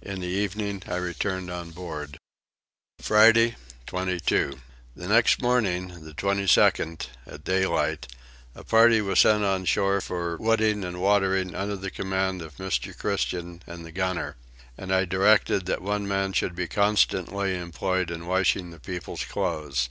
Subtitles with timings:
[0.00, 2.16] In the evening I returned on board.
[2.98, 3.56] Friday
[3.86, 4.58] 22.
[4.96, 8.06] The next morning, the 22nd, at daylight,
[8.54, 12.96] a party was sent on shore for wooding and watering under the command of Mr.
[12.96, 14.36] Christian and the gunner;
[14.78, 19.90] and I directed that one man should be constantly employed in washing the people's clothes.